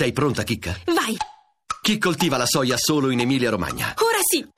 Sei 0.00 0.12
pronta, 0.12 0.44
Chicca? 0.44 0.74
Vai! 0.86 1.14
Chi 1.82 1.98
coltiva 1.98 2.38
la 2.38 2.46
soia 2.46 2.78
solo 2.78 3.10
in 3.10 3.20
Emilia-Romagna? 3.20 3.96
Ora 3.98 4.16
sì! 4.22 4.48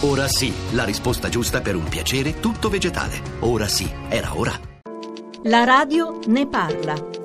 Ora 0.00 0.26
sì, 0.26 0.52
la 0.72 0.82
risposta 0.82 1.28
giusta 1.28 1.60
per 1.60 1.76
un 1.76 1.84
piacere 1.84 2.40
tutto 2.40 2.68
vegetale. 2.68 3.22
Ora 3.38 3.68
sì, 3.68 3.88
era 4.08 4.36
ora. 4.36 4.58
La 5.44 5.62
radio 5.62 6.18
ne 6.26 6.48
parla. 6.48 7.19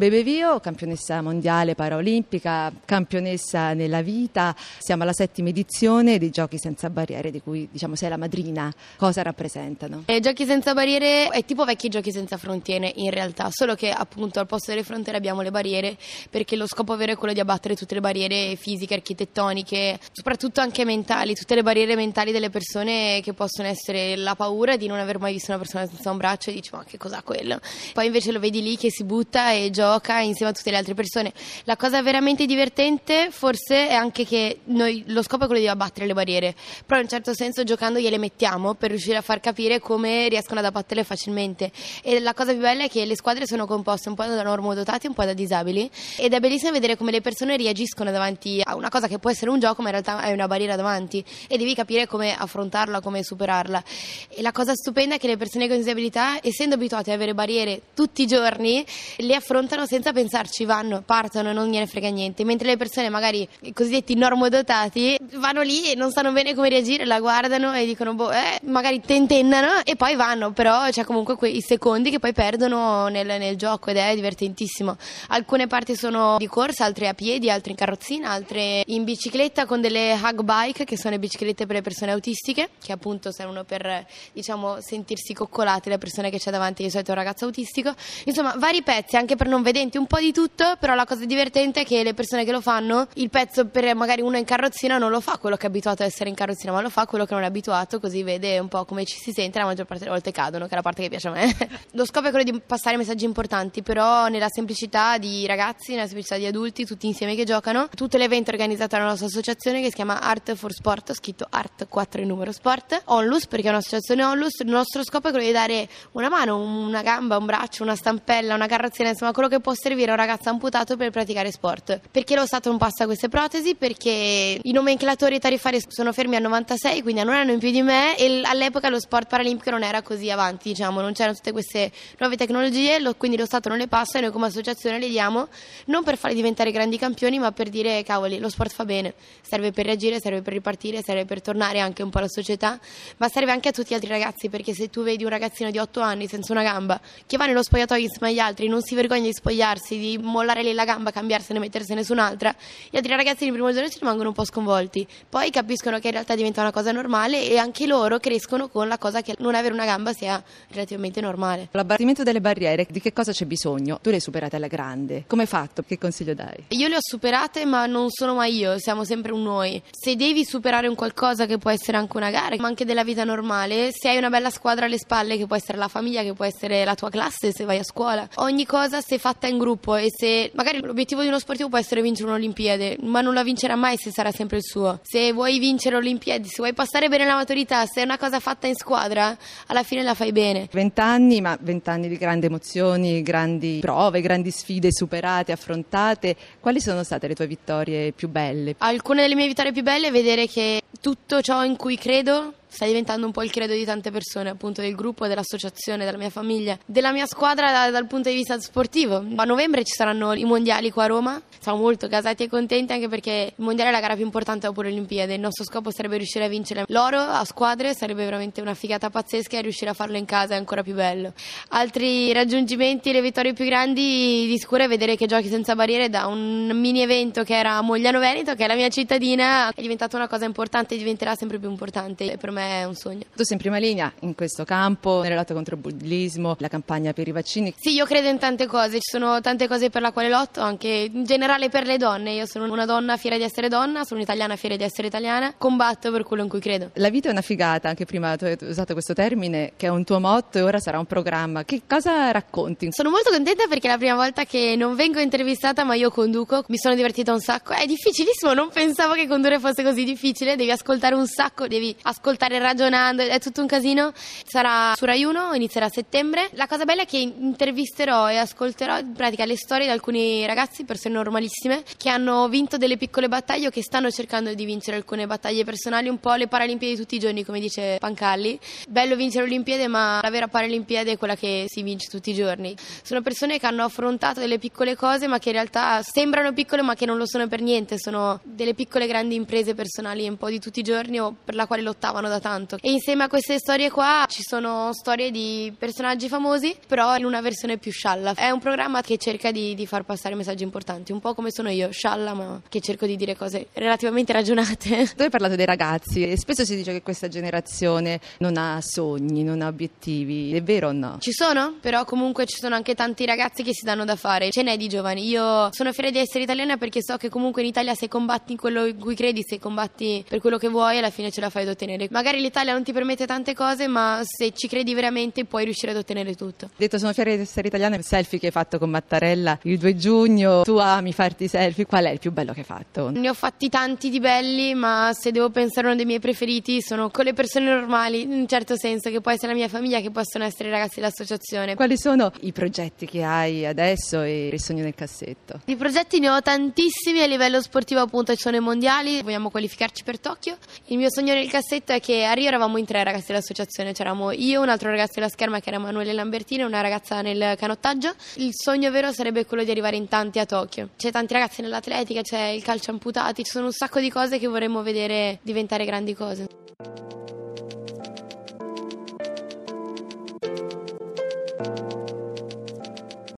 Bebe 0.00 0.22
Vio, 0.22 0.60
campionessa 0.60 1.20
mondiale 1.20 1.74
paraolimpica, 1.74 2.72
campionessa 2.86 3.74
nella 3.74 4.00
vita. 4.00 4.56
Siamo 4.78 5.02
alla 5.02 5.12
settima 5.12 5.50
edizione 5.50 6.16
dei 6.16 6.30
Giochi 6.30 6.56
senza 6.56 6.88
barriere, 6.88 7.30
di 7.30 7.42
cui 7.42 7.68
diciamo 7.70 7.96
sei 7.96 8.08
la 8.08 8.16
madrina. 8.16 8.72
Cosa 8.96 9.20
rappresentano? 9.20 10.04
Eh, 10.06 10.20
giochi 10.20 10.46
senza 10.46 10.72
barriere 10.72 11.28
è 11.28 11.44
tipo 11.44 11.66
vecchi 11.66 11.90
giochi 11.90 12.12
senza 12.12 12.38
frontiere 12.38 12.90
in 12.96 13.10
realtà, 13.10 13.48
solo 13.50 13.74
che 13.74 13.90
appunto 13.90 14.40
al 14.40 14.46
posto 14.46 14.70
delle 14.70 14.84
frontiere 14.84 15.18
abbiamo 15.18 15.42
le 15.42 15.50
barriere, 15.50 15.98
perché 16.30 16.56
lo 16.56 16.66
scopo 16.66 16.96
vero 16.96 17.12
è 17.12 17.16
quello 17.16 17.34
di 17.34 17.40
abbattere 17.40 17.76
tutte 17.76 17.92
le 17.92 18.00
barriere 18.00 18.56
fisiche, 18.56 18.94
architettoniche, 18.94 19.98
soprattutto 20.12 20.62
anche 20.62 20.86
mentali, 20.86 21.34
tutte 21.34 21.54
le 21.54 21.62
barriere 21.62 21.94
mentali 21.94 22.32
delle 22.32 22.48
persone 22.48 23.20
che 23.22 23.34
possono 23.34 23.68
essere 23.68 24.16
la 24.16 24.34
paura 24.34 24.78
di 24.78 24.86
non 24.86 24.98
aver 24.98 25.18
mai 25.18 25.34
visto 25.34 25.50
una 25.50 25.60
persona 25.60 25.86
senza 25.86 26.10
un 26.10 26.16
braccio 26.16 26.48
e 26.48 26.54
dici 26.54 26.70
ma 26.72 26.84
che 26.84 26.96
cos'ha 26.96 27.20
quello? 27.22 27.60
Poi 27.92 28.06
invece 28.06 28.32
lo 28.32 28.40
vedi 28.40 28.62
lì 28.62 28.78
che 28.78 28.90
si 28.90 29.04
butta 29.04 29.52
e 29.52 29.68
gioca 29.68 29.88
gioca 29.90 30.20
insieme 30.20 30.52
a 30.52 30.54
tutte 30.54 30.70
le 30.70 30.76
altre 30.76 30.94
persone. 30.94 31.32
La 31.64 31.76
cosa 31.76 32.00
veramente 32.02 32.46
divertente 32.46 33.30
forse 33.30 33.88
è 33.88 33.94
anche 33.94 34.24
che 34.24 34.60
noi 34.64 35.02
lo 35.08 35.22
scopo 35.22 35.44
è 35.44 35.46
quello 35.46 35.60
di 35.60 35.68
abbattere 35.68 36.06
le 36.06 36.14
barriere, 36.14 36.54
però 36.86 37.00
in 37.00 37.06
un 37.06 37.10
certo 37.10 37.34
senso 37.34 37.64
giocando 37.64 37.98
gliele 37.98 38.18
mettiamo 38.18 38.74
per 38.74 38.90
riuscire 38.90 39.16
a 39.16 39.20
far 39.20 39.40
capire 39.40 39.80
come 39.80 40.28
riescono 40.28 40.60
ad 40.60 40.66
abbatterle 40.66 41.02
facilmente. 41.02 41.72
E 42.02 42.20
la 42.20 42.34
cosa 42.34 42.52
più 42.52 42.60
bella 42.60 42.84
è 42.84 42.88
che 42.88 43.04
le 43.04 43.16
squadre 43.16 43.46
sono 43.46 43.66
composte 43.66 44.08
un 44.08 44.14
po' 44.14 44.24
da 44.24 44.42
normodotati 44.42 45.06
e 45.06 45.08
un 45.08 45.14
po' 45.14 45.24
da 45.24 45.32
disabili 45.32 45.90
ed 46.16 46.32
è 46.32 46.38
bellissimo 46.38 46.70
vedere 46.70 46.96
come 46.96 47.10
le 47.10 47.20
persone 47.20 47.56
reagiscono 47.56 48.12
davanti 48.12 48.60
a 48.62 48.76
una 48.76 48.88
cosa 48.88 49.08
che 49.08 49.18
può 49.18 49.30
essere 49.30 49.50
un 49.50 49.58
gioco 49.58 49.82
ma 49.82 49.88
in 49.88 50.00
realtà 50.00 50.22
è 50.22 50.32
una 50.32 50.46
barriera 50.46 50.76
davanti 50.76 51.24
e 51.48 51.58
devi 51.58 51.74
capire 51.74 52.06
come 52.06 52.34
affrontarla, 52.36 53.00
come 53.00 53.24
superarla. 53.24 53.82
E 54.28 54.42
la 54.42 54.52
cosa 54.52 54.74
stupenda 54.74 55.16
è 55.16 55.18
che 55.18 55.26
le 55.26 55.36
persone 55.36 55.66
con 55.66 55.78
disabilità, 55.78 56.38
essendo 56.42 56.76
abituate 56.76 57.10
ad 57.10 57.16
avere 57.16 57.34
barriere 57.34 57.82
tutti 57.94 58.22
i 58.22 58.26
giorni, 58.26 58.84
le 59.16 59.34
affrontano 59.34 59.79
vanno 59.80 59.86
senza 59.86 60.12
pensarci, 60.12 60.64
vanno, 60.64 61.02
partono, 61.04 61.52
non 61.52 61.68
gliene 61.68 61.86
frega 61.86 62.08
niente, 62.08 62.44
mentre 62.44 62.68
le 62.68 62.76
persone 62.76 63.08
magari 63.08 63.48
i 63.62 63.72
cosiddetti 63.72 64.14
normodotati 64.14 65.18
vanno 65.34 65.62
lì 65.62 65.90
e 65.90 65.94
non 65.94 66.10
sanno 66.10 66.32
bene 66.32 66.54
come 66.54 66.68
reagire, 66.68 67.06
la 67.06 67.18
guardano 67.20 67.72
e 67.72 67.86
dicono 67.86 68.14
boh, 68.14 68.30
eh, 68.30 68.60
magari 68.64 69.00
tentennano 69.00 69.82
e 69.84 69.96
poi 69.96 70.16
vanno, 70.16 70.52
però 70.52 70.88
c'è 70.90 71.04
comunque 71.04 71.36
quei 71.36 71.60
secondi 71.62 72.10
che 72.10 72.18
poi 72.18 72.32
perdono 72.32 73.08
nel, 73.08 73.26
nel 73.26 73.56
gioco 73.56 73.90
ed 73.90 73.96
è 73.96 74.14
divertentissimo. 74.14 74.96
Alcune 75.28 75.66
parti 75.66 75.96
sono 75.96 76.36
di 76.38 76.46
corsa, 76.46 76.84
altre 76.84 77.08
a 77.08 77.14
piedi, 77.14 77.50
altre 77.50 77.70
in 77.70 77.76
carrozzina, 77.76 78.30
altre 78.30 78.82
in 78.86 79.04
bicicletta 79.04 79.64
con 79.64 79.80
delle 79.80 80.18
hug 80.22 80.42
bike 80.42 80.84
che 80.84 80.98
sono 80.98 81.14
le 81.14 81.18
biciclette 81.18 81.66
per 81.66 81.76
le 81.76 81.82
persone 81.82 82.12
autistiche, 82.12 82.70
che 82.82 82.92
appunto 82.92 83.32
servono 83.32 83.64
per 83.64 84.04
diciamo 84.32 84.80
sentirsi 84.80 85.32
coccolate 85.32 85.88
le 85.88 85.98
persone 85.98 86.30
che 86.30 86.38
c'è 86.38 86.50
davanti 86.50 86.82
di 86.82 86.90
solito 86.90 87.12
un 87.12 87.16
ragazzo 87.16 87.46
autistico. 87.46 87.94
Insomma, 88.24 88.54
vari 88.58 88.82
pezzi 88.82 89.16
anche 89.16 89.36
per 89.36 89.48
non 89.48 89.59
vedere 89.62 89.78
vedenti 89.80 89.98
un 89.98 90.06
po' 90.06 90.18
di 90.18 90.32
tutto, 90.32 90.76
però 90.78 90.94
la 90.94 91.06
cosa 91.06 91.24
divertente 91.24 91.82
è 91.82 91.84
che 91.84 92.02
le 92.02 92.12
persone 92.12 92.44
che 92.44 92.50
lo 92.50 92.60
fanno, 92.60 93.06
il 93.14 93.30
pezzo 93.30 93.66
per 93.66 93.94
magari 93.94 94.20
uno 94.20 94.36
in 94.36 94.44
carrozzina 94.44 94.98
non 94.98 95.10
lo 95.10 95.20
fa 95.20 95.38
quello 95.38 95.56
che 95.56 95.62
è 95.62 95.66
abituato 95.68 96.02
ad 96.02 96.08
essere 96.08 96.28
in 96.28 96.34
carrozzina, 96.34 96.72
ma 96.72 96.80
lo 96.80 96.90
fa 96.90 97.06
quello 97.06 97.24
che 97.24 97.34
non 97.34 97.44
è 97.44 97.46
abituato, 97.46 98.00
così 98.00 98.22
vede 98.22 98.58
un 98.58 98.68
po' 98.68 98.84
come 98.84 99.04
ci 99.04 99.16
si 99.16 99.32
sente, 99.32 99.58
la 99.58 99.64
maggior 99.64 99.86
parte 99.86 100.02
delle 100.02 100.14
volte 100.14 100.32
cadono, 100.32 100.66
che 100.66 100.72
è 100.72 100.74
la 100.74 100.82
parte 100.82 101.02
che 101.02 101.08
piace 101.08 101.28
a 101.28 101.30
me. 101.30 101.56
lo 101.92 102.04
scopo 102.04 102.26
è 102.26 102.30
quello 102.30 102.50
di 102.50 102.60
passare 102.60 102.96
messaggi 102.96 103.24
importanti, 103.24 103.82
però 103.82 104.26
nella 104.26 104.48
semplicità 104.48 105.18
di 105.18 105.46
ragazzi, 105.46 105.92
nella 105.92 106.06
semplicità 106.06 106.36
di 106.36 106.46
adulti, 106.46 106.84
tutti 106.84 107.06
insieme 107.06 107.36
che 107.36 107.44
giocano. 107.44 107.88
Tutto 107.94 108.16
l'evento 108.16 108.50
è 108.50 108.54
organizzato 108.54 108.96
dalla 108.96 109.08
nostra 109.08 109.26
associazione 109.26 109.80
che 109.80 109.88
si 109.88 109.94
chiama 109.94 110.20
Art 110.20 110.54
for 110.54 110.72
Sport, 110.72 111.14
scritto 111.14 111.46
Art 111.48 111.86
4 111.88 112.20
in 112.20 112.28
numero 112.28 112.52
Sport, 112.52 113.02
Onlus, 113.06 113.46
perché 113.46 113.68
è 113.68 113.70
un'associazione 113.70 114.24
Onlus, 114.24 114.58
il 114.60 114.68
nostro 114.68 115.02
scopo 115.04 115.28
è 115.28 115.30
quello 115.30 115.46
di 115.46 115.52
dare 115.52 115.88
una 116.12 116.28
mano, 116.28 116.58
una 116.58 117.02
gamba, 117.02 117.36
un 117.38 117.46
braccio, 117.46 117.82
una 117.82 117.94
stampella, 117.94 118.54
una 118.54 118.66
carrozzina, 118.66 119.08
insomma 119.08 119.32
quello 119.32 119.48
che 119.50 119.60
può 119.60 119.74
servire 119.74 120.10
a 120.10 120.14
un 120.14 120.20
ragazzo 120.20 120.48
amputato 120.48 120.96
per 120.96 121.10
praticare 121.10 121.50
sport. 121.52 122.00
Perché 122.10 122.34
lo 122.34 122.46
Stato 122.46 122.70
non 122.70 122.78
passa 122.78 123.04
queste 123.04 123.28
protesi? 123.28 123.74
Perché 123.74 124.58
i 124.62 124.72
nomenclatori 124.72 125.38
tariffari 125.38 125.82
sono 125.86 126.14
fermi 126.14 126.36
al 126.36 126.42
96, 126.42 127.02
quindi 127.02 127.20
hanno 127.20 127.32
un 127.32 127.36
anno 127.36 127.52
in 127.52 127.58
più 127.58 127.70
di 127.70 127.82
me 127.82 128.16
e 128.16 128.40
all'epoca 128.44 128.88
lo 128.88 128.98
sport 128.98 129.28
paralimpico 129.28 129.68
non 129.68 129.82
era 129.82 130.00
così 130.00 130.30
avanti, 130.30 130.70
diciamo, 130.70 131.02
non 131.02 131.12
c'erano 131.12 131.34
tutte 131.34 131.52
queste 131.52 131.92
nuove 132.18 132.36
tecnologie, 132.36 132.98
lo, 133.00 133.14
quindi 133.14 133.36
lo 133.36 133.44
Stato 133.44 133.68
non 133.68 133.76
le 133.76 133.88
passa 133.88 134.18
e 134.18 134.22
noi 134.22 134.30
come 134.30 134.46
associazione 134.46 134.98
le 134.98 135.08
diamo 135.08 135.48
non 135.86 136.04
per 136.04 136.16
farli 136.16 136.36
diventare 136.36 136.70
grandi 136.70 136.96
campioni, 136.96 137.38
ma 137.38 137.52
per 137.52 137.68
dire 137.68 138.02
cavoli, 138.02 138.38
lo 138.38 138.48
sport 138.48 138.72
fa 138.72 138.84
bene, 138.84 139.14
serve 139.42 139.72
per 139.72 139.84
reagire, 139.84 140.20
serve 140.20 140.40
per 140.40 140.52
ripartire, 140.52 141.02
serve 141.02 141.24
per 141.24 141.42
tornare 141.42 141.80
anche 141.80 142.02
un 142.02 142.10
po' 142.10 142.18
alla 142.18 142.28
società, 142.28 142.78
ma 143.16 143.28
serve 143.28 143.50
anche 143.50 143.68
a 143.68 143.72
tutti 143.72 143.90
gli 143.90 143.94
altri 143.94 144.08
ragazzi, 144.08 144.48
perché 144.48 144.72
se 144.72 144.88
tu 144.88 145.02
vedi 145.02 145.24
un 145.24 145.30
ragazzino 145.30 145.70
di 145.70 145.78
8 145.78 146.00
anni 146.00 146.28
senza 146.28 146.52
una 146.52 146.62
gamba 146.62 147.00
che 147.26 147.36
va 147.36 147.46
nello 147.46 147.62
spogliatoio 147.62 148.02
insieme 148.02 148.28
agli 148.32 148.38
altri, 148.38 148.68
non 148.68 148.82
si 148.82 148.94
vergogna 148.94 149.22
di 149.22 149.32
spogliarsi, 149.40 149.98
di 149.98 150.18
mollare 150.18 150.62
lì 150.62 150.72
la 150.74 150.84
gamba, 150.84 151.10
cambiarsene, 151.10 151.58
mettersene 151.58 152.04
su 152.04 152.12
un'altra, 152.12 152.54
gli 152.90 152.96
altri 152.96 153.16
ragazzi 153.16 153.44
nel 153.44 153.54
primo 153.54 153.72
giorno 153.72 153.88
ci 153.88 153.98
rimangono 153.98 154.28
un 154.28 154.34
po' 154.34 154.44
sconvolti, 154.44 155.06
poi 155.28 155.50
capiscono 155.50 155.98
che 155.98 156.08
in 156.08 156.12
realtà 156.12 156.34
diventa 156.34 156.60
una 156.60 156.72
cosa 156.72 156.92
normale 156.92 157.48
e 157.48 157.56
anche 157.56 157.86
loro 157.86 158.18
crescono 158.18 158.68
con 158.68 158.86
la 158.86 158.98
cosa 158.98 159.22
che 159.22 159.34
non 159.38 159.54
avere 159.54 159.72
una 159.72 159.86
gamba 159.86 160.12
sia 160.12 160.42
relativamente 160.70 161.20
normale. 161.20 161.68
L'abbattimento 161.72 162.22
delle 162.22 162.40
barriere, 162.40 162.86
di 162.88 163.00
che 163.00 163.12
cosa 163.12 163.32
c'è 163.32 163.46
bisogno? 163.46 163.98
Tu 164.02 164.10
le 164.10 164.16
hai 164.16 164.20
superate 164.20 164.56
alla 164.56 164.66
grande, 164.66 165.24
come 165.26 165.42
hai 165.42 165.48
fatto? 165.48 165.82
Che 165.82 165.98
consiglio 165.98 166.34
dai? 166.34 166.66
Io 166.68 166.88
le 166.88 166.96
ho 166.96 167.00
superate 167.00 167.64
ma 167.64 167.86
non 167.86 168.10
sono 168.10 168.34
mai 168.34 168.56
io, 168.56 168.78
siamo 168.78 169.04
sempre 169.04 169.32
un 169.32 169.42
noi. 169.42 169.82
Se 169.90 170.14
devi 170.16 170.44
superare 170.44 170.86
un 170.86 170.94
qualcosa 170.94 171.46
che 171.46 171.56
può 171.58 171.70
essere 171.70 171.96
anche 171.96 172.16
una 172.16 172.30
gara, 172.30 172.56
ma 172.58 172.66
anche 172.66 172.84
della 172.84 173.04
vita 173.04 173.24
normale, 173.24 173.88
se 173.92 174.08
hai 174.10 174.18
una 174.18 174.28
bella 174.28 174.50
squadra 174.50 174.84
alle 174.84 174.98
spalle 174.98 175.36
che 175.36 175.46
può 175.46 175.56
essere 175.56 175.78
la 175.78 175.88
famiglia, 175.88 176.22
che 176.22 176.34
può 176.34 176.44
essere 176.44 176.84
la 176.84 176.94
tua 176.94 177.08
classe 177.08 177.52
se 177.52 177.64
vai 177.64 177.78
a 177.78 177.84
scuola, 177.84 178.28
ogni 178.36 178.66
cosa 178.66 179.00
se 179.00 179.18
fatta 179.30 179.46
in 179.46 179.58
gruppo 179.58 179.94
e 179.94 180.08
se 180.10 180.50
magari 180.54 180.80
l'obiettivo 180.80 181.22
di 181.22 181.28
uno 181.28 181.38
sportivo 181.38 181.68
può 181.68 181.78
essere 181.78 182.02
vincere 182.02 182.28
un'Olimpiade, 182.28 182.98
ma 183.02 183.20
non 183.20 183.32
la 183.32 183.44
vincerà 183.44 183.76
mai 183.76 183.96
se 183.96 184.10
sarà 184.10 184.32
sempre 184.32 184.56
il 184.56 184.64
suo. 184.64 184.98
Se 185.02 185.32
vuoi 185.32 185.60
vincere 185.60 185.94
l'Olimpiadi, 185.94 186.48
se 186.48 186.56
vuoi 186.58 186.72
passare 186.72 187.08
bene 187.08 187.24
la 187.24 187.36
maturità, 187.36 187.86
se 187.86 188.00
è 188.00 188.04
una 188.04 188.18
cosa 188.18 188.40
fatta 188.40 188.66
in 188.66 188.74
squadra, 188.74 189.36
alla 189.66 189.84
fine 189.84 190.02
la 190.02 190.14
fai 190.14 190.32
bene. 190.32 190.68
Vent'anni, 190.72 191.40
ma 191.40 191.56
vent'anni 191.60 192.08
di 192.08 192.16
grandi 192.16 192.46
emozioni, 192.46 193.22
grandi 193.22 193.78
prove, 193.80 194.20
grandi 194.20 194.50
sfide 194.50 194.92
superate, 194.92 195.52
affrontate. 195.52 196.36
Quali 196.58 196.80
sono 196.80 197.04
state 197.04 197.28
le 197.28 197.34
tue 197.34 197.46
vittorie 197.46 198.10
più 198.10 198.28
belle? 198.28 198.74
Alcune 198.78 199.22
delle 199.22 199.36
mie 199.36 199.46
vittorie 199.46 199.72
più 199.72 199.82
belle 199.82 200.08
è 200.08 200.10
vedere 200.10 200.48
che 200.48 200.82
tutto 201.00 201.40
ciò 201.40 201.64
in 201.64 201.76
cui 201.76 201.96
credo 201.96 202.54
sta 202.70 202.86
diventando 202.86 203.26
un 203.26 203.32
po' 203.32 203.42
il 203.42 203.50
credo 203.50 203.74
di 203.74 203.84
tante 203.84 204.10
persone, 204.10 204.48
appunto 204.48 204.80
del 204.80 204.94
gruppo, 204.94 205.26
dell'associazione, 205.26 206.04
della 206.04 206.16
mia 206.16 206.30
famiglia, 206.30 206.78
della 206.86 207.12
mia 207.12 207.26
squadra 207.26 207.70
da, 207.72 207.90
dal 207.90 208.06
punto 208.06 208.28
di 208.28 208.36
vista 208.36 208.58
sportivo. 208.60 209.24
A 209.36 209.44
novembre 209.44 209.84
ci 209.84 209.92
saranno 209.92 210.32
i 210.34 210.44
mondiali 210.44 210.90
qua 210.90 211.04
a 211.04 211.06
Roma, 211.08 211.42
siamo 211.58 211.78
molto 211.78 212.06
gasati 212.06 212.44
e 212.44 212.48
contenti 212.48 212.92
anche 212.92 213.08
perché 213.08 213.52
il 213.56 213.64
mondiale 213.64 213.90
è 213.90 213.92
la 213.92 214.00
gara 214.00 214.14
più 214.14 214.24
importante 214.24 214.66
dopo 214.66 214.82
le 214.82 214.88
Olimpiadi. 214.88 215.34
Il 215.34 215.40
nostro 215.40 215.64
scopo 215.64 215.90
sarebbe 215.90 216.16
riuscire 216.16 216.44
a 216.44 216.48
vincere 216.48 216.84
l'oro 216.86 217.18
a 217.18 217.44
squadre, 217.44 217.92
sarebbe 217.94 218.24
veramente 218.24 218.60
una 218.60 218.74
figata 218.74 219.10
pazzesca 219.10 219.58
e 219.58 219.62
riuscire 219.62 219.90
a 219.90 219.94
farlo 219.94 220.16
in 220.16 220.24
casa 220.24 220.54
è 220.54 220.56
ancora 220.56 220.82
più 220.82 220.94
bello. 220.94 221.32
Altri 221.70 222.32
raggiungimenti, 222.32 223.12
le 223.12 223.20
vittorie 223.20 223.52
più 223.52 223.64
grandi 223.64 224.46
di 224.46 224.56
sicuro 224.58 224.84
è 224.84 224.88
vedere 224.88 225.16
che 225.16 225.26
Giochi 225.26 225.48
senza 225.48 225.74
barriere 225.74 226.08
da 226.08 226.26
un 226.26 226.70
mini 226.74 227.02
evento 227.02 227.42
che 227.42 227.58
era 227.58 227.80
Mogliano 227.80 228.20
Veneto, 228.20 228.54
che 228.54 228.64
è 228.64 228.66
la 228.68 228.74
mia 228.74 228.88
cittadina, 228.88 229.72
è 229.74 229.80
diventata 229.80 230.16
una 230.16 230.28
cosa 230.28 230.44
importante 230.44 230.94
e 230.94 230.98
diventerà 230.98 231.34
sempre 231.34 231.58
più 231.58 231.68
importante 231.68 232.36
per 232.38 232.50
me 232.50 232.59
me 232.60 232.80
è 232.80 232.84
un 232.84 232.94
sogno. 232.94 233.22
Tu 233.34 233.42
sei 233.44 233.56
in 233.56 233.58
prima 233.58 233.78
linea 233.78 234.12
in 234.20 234.34
questo 234.34 234.64
campo, 234.64 235.22
nella 235.22 235.36
lotta 235.36 235.54
contro 235.54 235.76
il 235.76 235.80
bullismo, 235.80 236.56
la 236.58 236.68
campagna 236.68 237.12
per 237.12 237.26
i 237.26 237.32
vaccini. 237.32 237.74
Sì, 237.78 237.94
io 237.94 238.04
credo 238.04 238.28
in 238.28 238.38
tante 238.38 238.66
cose, 238.66 238.94
ci 238.94 239.10
sono 239.10 239.40
tante 239.40 239.66
cose 239.66 239.90
per 239.90 240.02
la 240.02 240.12
quale 240.12 240.28
lotto, 240.28 240.60
anche 240.60 241.10
in 241.12 241.24
generale 241.24 241.68
per 241.68 241.86
le 241.86 241.96
donne. 241.96 242.32
Io 242.32 242.46
sono 242.46 242.70
una 242.70 242.84
donna 242.84 243.16
fiera 243.16 243.36
di 243.36 243.42
essere 243.42 243.68
donna, 243.68 244.04
sono 244.04 244.20
un'italiana 244.20 244.56
fiera 244.56 244.76
di 244.76 244.84
essere 244.84 245.06
italiana, 245.06 245.54
combatto 245.56 246.10
per 246.10 246.24
quello 246.24 246.42
in 246.42 246.48
cui 246.48 246.60
credo. 246.60 246.90
La 246.94 247.10
vita 247.10 247.28
è 247.28 247.32
una 247.32 247.40
figata, 247.40 247.88
anche 247.88 248.04
prima 248.04 248.36
tu 248.36 248.44
hai 248.44 248.56
usato 248.60 248.92
questo 248.92 249.14
termine, 249.14 249.72
che 249.76 249.86
è 249.86 249.90
un 249.90 250.04
tuo 250.04 250.20
motto 250.20 250.58
e 250.58 250.62
ora 250.62 250.78
sarà 250.78 250.98
un 250.98 251.06
programma. 251.06 251.64
Che 251.64 251.82
cosa 251.86 252.30
racconti? 252.30 252.88
Sono 252.90 253.10
molto 253.10 253.30
contenta 253.30 253.64
perché 253.68 253.88
è 253.88 253.90
la 253.90 253.98
prima 253.98 254.14
volta 254.14 254.44
che 254.44 254.74
non 254.76 254.94
vengo 254.94 255.20
intervistata 255.20 255.84
ma 255.84 255.94
io 255.94 256.10
conduco, 256.10 256.64
mi 256.68 256.76
sono 256.76 256.94
divertita 256.94 257.32
un 257.32 257.40
sacco. 257.40 257.72
È 257.72 257.86
difficilissimo, 257.86 258.52
non 258.52 258.70
pensavo 258.70 259.14
che 259.14 259.26
condurre 259.26 259.58
fosse 259.58 259.82
così 259.82 260.04
difficile, 260.04 260.56
devi 260.56 260.70
ascoltare 260.70 261.14
un 261.14 261.26
sacco, 261.26 261.66
devi 261.66 261.94
ascoltare 262.02 262.49
ragionando, 262.58 263.22
è 263.22 263.38
tutto 263.40 263.60
un 263.60 263.66
casino. 263.66 264.12
Sarà 264.46 264.94
su 264.96 265.04
Rai 265.04 265.24
1, 265.24 265.54
inizierà 265.54 265.86
a 265.86 265.90
settembre. 265.90 266.48
La 266.52 266.66
cosa 266.66 266.84
bella 266.84 267.02
è 267.02 267.06
che 267.06 267.18
intervisterò 267.18 268.30
e 268.30 268.36
ascolterò 268.36 268.98
in 268.98 269.12
pratica 269.12 269.44
le 269.44 269.56
storie 269.56 269.86
di 269.86 269.92
alcuni 269.92 270.44
ragazzi, 270.46 270.84
persone 270.84 271.14
normalissime, 271.14 271.82
che 271.96 272.08
hanno 272.08 272.48
vinto 272.48 272.76
delle 272.76 272.96
piccole 272.96 273.28
battaglie 273.28 273.68
o 273.68 273.70
che 273.70 273.82
stanno 273.82 274.10
cercando 274.10 274.52
di 274.54 274.64
vincere 274.64 274.96
alcune 274.96 275.26
battaglie 275.26 275.64
personali, 275.64 276.08
un 276.08 276.18
po' 276.18 276.34
le 276.34 276.48
Paralimpiadi 276.48 276.96
tutti 276.96 277.16
i 277.16 277.18
giorni, 277.18 277.44
come 277.44 277.60
dice 277.60 277.96
Pancalli. 277.98 278.58
Bello 278.88 279.16
vincere 279.16 279.44
Olimpiadi, 279.44 279.86
ma 279.86 280.20
la 280.22 280.30
vera 280.30 280.48
Paralimpiade 280.48 281.12
è 281.12 281.18
quella 281.18 281.36
che 281.36 281.66
si 281.68 281.82
vince 281.82 282.08
tutti 282.08 282.30
i 282.30 282.34
giorni. 282.34 282.74
Sono 283.02 283.22
persone 283.22 283.58
che 283.58 283.66
hanno 283.66 283.84
affrontato 283.84 284.40
delle 284.40 284.58
piccole 284.58 284.96
cose, 284.96 285.26
ma 285.28 285.38
che 285.38 285.50
in 285.50 285.54
realtà 285.54 286.02
sembrano 286.02 286.52
piccole, 286.52 286.82
ma 286.82 286.94
che 286.94 287.06
non 287.06 287.16
lo 287.16 287.26
sono 287.26 287.46
per 287.46 287.60
niente. 287.60 287.98
Sono 287.98 288.40
delle 288.42 288.74
piccole 288.74 289.06
grandi 289.06 289.34
imprese 289.34 289.74
personali 289.74 290.28
un 290.28 290.36
po' 290.36 290.48
di 290.48 290.58
tutti 290.58 290.80
i 290.80 290.82
giorni 290.82 291.20
o 291.20 291.34
per 291.44 291.54
la 291.54 291.66
quale 291.66 291.82
lottavano 291.82 292.28
da 292.28 292.39
tanto. 292.40 292.78
E 292.80 292.90
insieme 292.90 293.24
a 293.24 293.28
queste 293.28 293.58
storie 293.58 293.90
qua 293.90 294.24
ci 294.28 294.42
sono 294.42 294.92
storie 294.92 295.30
di 295.30 295.72
personaggi 295.78 296.28
famosi, 296.28 296.76
però 296.86 297.16
in 297.16 297.24
una 297.24 297.40
versione 297.40 297.78
più 297.78 297.92
scialla. 297.92 298.34
È 298.34 298.50
un 298.50 298.58
programma 298.58 299.00
che 299.02 299.16
cerca 299.18 299.50
di, 299.50 299.74
di 299.74 299.86
far 299.86 300.04
passare 300.04 300.34
messaggi 300.34 300.62
importanti, 300.62 301.12
un 301.12 301.20
po' 301.20 301.34
come 301.34 301.50
sono 301.50 301.70
io, 301.70 301.90
scialla, 301.90 302.34
ma 302.34 302.60
che 302.68 302.80
cerco 302.80 303.06
di 303.06 303.16
dire 303.16 303.36
cose 303.36 303.68
relativamente 303.74 304.32
ragionate. 304.32 305.12
Tu 305.16 305.22
hai 305.22 305.30
parlato 305.30 305.56
dei 305.56 305.66
ragazzi 305.66 306.22
e 306.22 306.36
spesso 306.38 306.64
si 306.64 306.76
dice 306.76 306.92
che 306.92 307.02
questa 307.02 307.28
generazione 307.28 308.20
non 308.38 308.56
ha 308.56 308.78
sogni, 308.80 309.44
non 309.44 309.60
ha 309.60 309.68
obiettivi. 309.68 310.52
È 310.52 310.62
vero 310.62 310.88
o 310.88 310.92
no? 310.92 311.16
Ci 311.20 311.32
sono, 311.32 311.76
però 311.80 312.04
comunque 312.04 312.46
ci 312.46 312.56
sono 312.58 312.74
anche 312.74 312.94
tanti 312.94 313.26
ragazzi 313.26 313.62
che 313.62 313.72
si 313.72 313.84
danno 313.84 314.04
da 314.04 314.16
fare. 314.16 314.50
Ce 314.50 314.62
n'è 314.62 314.76
di 314.76 314.88
giovani. 314.88 315.26
Io 315.28 315.68
sono 315.72 315.92
fiera 315.92 316.10
di 316.10 316.18
essere 316.18 316.44
italiana 316.44 316.76
perché 316.76 317.02
so 317.02 317.16
che 317.16 317.28
comunque 317.28 317.62
in 317.62 317.68
Italia 317.68 317.94
se 317.94 318.08
combatti 318.08 318.52
in 318.52 318.58
quello 318.58 318.86
in 318.86 318.98
cui 318.98 319.14
credi, 319.14 319.42
se 319.42 319.58
combatti 319.58 320.24
per 320.28 320.40
quello 320.40 320.58
che 320.58 320.68
vuoi, 320.68 320.98
alla 320.98 321.10
fine 321.10 321.30
ce 321.30 321.40
la 321.40 321.50
fai 321.50 321.62
ad 321.62 321.68
ottenere. 321.68 322.08
Magari 322.10 322.29
l'Italia 322.38 322.72
non 322.72 322.82
ti 322.82 322.92
permette 322.92 323.26
tante 323.26 323.54
cose, 323.54 323.86
ma 323.88 324.20
se 324.24 324.52
ci 324.52 324.68
credi 324.68 324.94
veramente 324.94 325.44
puoi 325.44 325.64
riuscire 325.64 325.92
ad 325.92 325.98
ottenere 325.98 326.34
tutto. 326.34 326.70
Detto 326.76 326.98
sono 326.98 327.12
fiera 327.12 327.34
di 327.34 327.40
essere 327.40 327.68
italiana, 327.68 327.96
il 327.96 328.04
selfie 328.04 328.38
che 328.38 328.46
hai 328.46 328.52
fatto 328.52 328.78
con 328.78 328.90
Mattarella 328.90 329.58
il 329.62 329.78
2 329.78 329.96
giugno, 329.96 330.62
tu 330.62 330.76
ami 330.76 331.12
farti 331.12 331.48
selfie, 331.48 331.86
qual 331.86 332.04
è 332.04 332.10
il 332.10 332.18
più 332.18 332.32
bello 332.32 332.52
che 332.52 332.60
hai 332.60 332.66
fatto? 332.66 333.10
Ne 333.10 333.28
ho 333.28 333.34
fatti 333.34 333.68
tanti 333.68 334.10
di 334.10 334.20
belli, 334.20 334.74
ma 334.74 335.10
se 335.12 335.30
devo 335.30 335.50
pensare 335.50 335.86
a 335.86 335.90
uno 335.90 335.96
dei 335.96 336.06
miei 336.06 336.20
preferiti 336.20 336.80
sono 336.82 337.10
con 337.10 337.24
le 337.24 337.32
persone 337.32 337.66
normali, 337.66 338.22
in 338.22 338.32
un 338.32 338.46
certo 338.46 338.76
senso, 338.76 339.10
che 339.10 339.20
può 339.20 339.30
essere 339.30 339.52
la 339.52 339.58
mia 339.58 339.68
famiglia, 339.68 340.00
che 340.00 340.10
possono 340.10 340.44
essere 340.44 340.68
i 340.68 340.72
ragazzi 340.72 341.00
dell'associazione. 341.00 341.74
Quali 341.74 341.96
sono 341.96 342.32
i 342.40 342.52
progetti 342.52 343.06
che 343.06 343.22
hai 343.22 343.66
adesso 343.66 344.22
e 344.22 344.48
il 344.48 344.60
sogno 344.60 344.82
nel 344.82 344.94
cassetto? 344.94 345.60
Di 345.64 345.76
progetti 345.76 346.18
ne 346.20 346.30
ho 346.30 346.40
tantissimi 346.40 347.22
a 347.22 347.26
livello 347.26 347.60
sportivo, 347.60 348.00
appunto 348.00 348.34
ci 348.34 348.40
sono 348.40 348.56
i 348.56 348.60
mondiali, 348.60 349.22
vogliamo 349.22 349.50
qualificarci 349.50 350.02
per 350.04 350.18
Tokyo. 350.18 350.56
Il 350.86 350.98
mio 350.98 351.08
sogno 351.10 351.34
nel 351.34 351.48
cassetto 351.48 351.92
è 351.92 352.00
che 352.00 352.19
a 352.24 352.32
Rio 352.32 352.48
eravamo 352.48 352.78
in 352.78 352.84
tre 352.84 353.02
ragazzi 353.04 353.26
dell'associazione, 353.28 353.92
c'eravamo 353.92 354.32
io, 354.32 354.60
un 354.60 354.68
altro 354.68 354.90
ragazzo 354.90 355.14
della 355.16 355.28
scherma 355.28 355.60
che 355.60 355.68
era 355.68 355.78
Emanuele 355.78 356.12
Lambertini 356.12 356.62
e 356.62 356.64
una 356.64 356.80
ragazza 356.80 357.20
nel 357.22 357.56
canottaggio. 357.56 358.12
Il 358.36 358.52
sogno 358.52 358.90
vero 358.90 359.12
sarebbe 359.12 359.44
quello 359.46 359.64
di 359.64 359.70
arrivare 359.70 359.96
in 359.96 360.08
tanti 360.08 360.38
a 360.38 360.46
Tokyo. 360.46 360.90
C'è 360.96 361.10
tanti 361.10 361.32
ragazzi 361.32 361.62
nell'atletica, 361.62 362.22
c'è 362.22 362.46
il 362.46 362.62
calcio 362.62 362.90
amputati, 362.90 363.44
ci 363.44 363.50
sono 363.50 363.66
un 363.66 363.72
sacco 363.72 364.00
di 364.00 364.10
cose 364.10 364.38
che 364.38 364.46
vorremmo 364.46 364.82
vedere 364.82 365.38
diventare 365.42 365.84
grandi 365.84 366.14
cose. 366.14 367.09